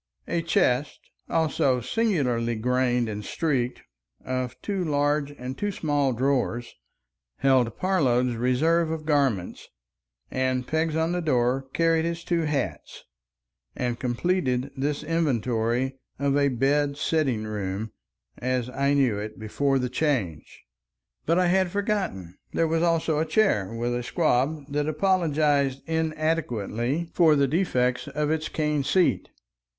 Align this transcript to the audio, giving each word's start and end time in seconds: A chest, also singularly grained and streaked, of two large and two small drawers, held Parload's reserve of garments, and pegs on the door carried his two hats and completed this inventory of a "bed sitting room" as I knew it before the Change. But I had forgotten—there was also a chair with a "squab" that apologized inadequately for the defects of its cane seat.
A 0.27 0.41
chest, 0.41 0.99
also 1.29 1.79
singularly 1.79 2.55
grained 2.55 3.07
and 3.07 3.23
streaked, 3.23 3.83
of 4.25 4.59
two 4.63 4.83
large 4.83 5.29
and 5.37 5.55
two 5.55 5.71
small 5.71 6.11
drawers, 6.11 6.73
held 7.37 7.77
Parload's 7.77 8.35
reserve 8.35 8.89
of 8.89 9.05
garments, 9.05 9.67
and 10.31 10.65
pegs 10.65 10.95
on 10.95 11.11
the 11.11 11.21
door 11.21 11.67
carried 11.73 12.03
his 12.03 12.23
two 12.23 12.45
hats 12.45 13.03
and 13.75 13.99
completed 13.99 14.71
this 14.75 15.03
inventory 15.03 15.99
of 16.17 16.35
a 16.35 16.47
"bed 16.47 16.97
sitting 16.97 17.43
room" 17.43 17.91
as 18.39 18.71
I 18.71 18.95
knew 18.95 19.19
it 19.19 19.37
before 19.37 19.77
the 19.77 19.87
Change. 19.87 20.63
But 21.27 21.37
I 21.37 21.45
had 21.45 21.69
forgotten—there 21.69 22.67
was 22.67 22.81
also 22.81 23.19
a 23.19 23.25
chair 23.25 23.71
with 23.71 23.93
a 23.93 24.01
"squab" 24.01 24.63
that 24.73 24.87
apologized 24.87 25.83
inadequately 25.87 27.11
for 27.13 27.35
the 27.35 27.47
defects 27.47 28.07
of 28.07 28.31
its 28.31 28.49
cane 28.49 28.83
seat. 28.83 29.29